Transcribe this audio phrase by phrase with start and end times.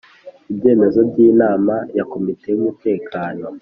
[0.51, 3.45] Ibyemezo by inama ya Komite y umutekano